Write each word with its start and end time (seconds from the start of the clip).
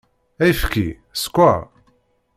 Ayefki? 0.43 0.87
Sskeṛ? 1.21 1.59